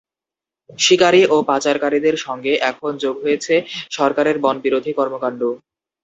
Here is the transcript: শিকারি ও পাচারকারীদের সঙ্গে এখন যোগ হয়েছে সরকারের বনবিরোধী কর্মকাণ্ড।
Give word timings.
শিকারি 0.79 1.21
ও 1.27 1.47
পাচারকারীদের 1.49 2.15
সঙ্গে 2.25 2.53
এখন 2.71 2.91
যোগ 3.03 3.15
হয়েছে 3.23 3.53
সরকারের 3.91 4.37
বনবিরোধী 4.43 4.91
কর্মকাণ্ড। 4.99 5.41